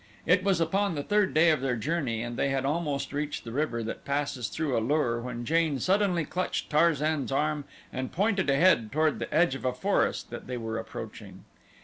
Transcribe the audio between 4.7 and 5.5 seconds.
A lur when